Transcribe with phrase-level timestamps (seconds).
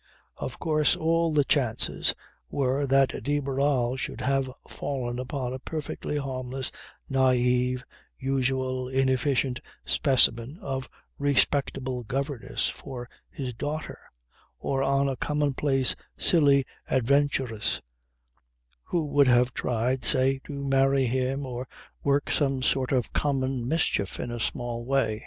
[0.37, 2.15] Of course, all the chances
[2.49, 6.71] were that de Barral should have fallen upon a perfectly harmless,
[7.07, 7.83] naive,
[8.17, 13.99] usual, inefficient specimen of respectable governess for his daughter;
[14.57, 17.79] or on a commonplace silly adventuress
[18.85, 21.67] who would have tried, say, to marry him or
[22.03, 25.19] work some other sort of common mischief in a small way.